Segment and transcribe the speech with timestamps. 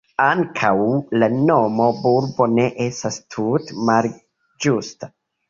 [0.27, 0.69] Ankaŭ
[1.23, 5.13] la nomo bulbo ne estas tute malĝusta.